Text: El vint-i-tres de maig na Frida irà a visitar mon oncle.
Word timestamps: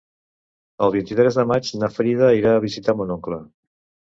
El 0.85 0.93
vint-i-tres 0.95 1.37
de 1.41 1.45
maig 1.51 1.69
na 1.83 1.91
Frida 1.99 2.33
irà 2.41 2.57
a 2.57 2.65
visitar 2.67 2.99
mon 3.03 3.17
oncle. 3.19 3.41